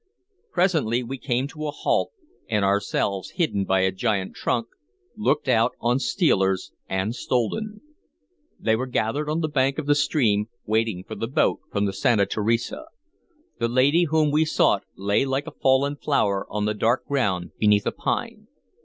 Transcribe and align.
Presently 0.51 1.03
we 1.03 1.19
came 1.19 1.47
to 1.49 1.67
a 1.67 1.69
halt, 1.69 2.09
and, 2.49 2.65
ourselves 2.65 3.33
hidden 3.35 3.65
by 3.65 3.81
a 3.81 3.91
giant 3.91 4.33
trunk, 4.35 4.65
looked 5.15 5.47
out 5.47 5.73
on 5.79 5.99
stealers 5.99 6.71
and 6.89 7.13
stolen. 7.13 7.81
They 8.59 8.75
were 8.75 8.87
gathered 8.87 9.29
on 9.29 9.41
the 9.41 9.47
bank 9.47 9.77
of 9.77 9.85
the 9.85 9.93
stream, 9.93 10.49
waiting 10.65 11.03
for 11.03 11.13
the 11.13 11.27
boat 11.27 11.59
from 11.71 11.85
the 11.85 11.93
Santa 11.93 12.25
Teresa. 12.25 12.85
The 13.59 13.67
lady 13.69 14.05
whom 14.05 14.31
we 14.31 14.43
sought 14.43 14.81
lay 14.97 15.23
like 15.23 15.45
a 15.45 15.51
fallen 15.51 15.97
flower 15.97 16.47
on 16.49 16.65
the 16.65 16.73
dark 16.73 17.05
ground 17.05 17.51
beneath 17.59 17.85
a 17.85 17.91
pine. 17.91 18.47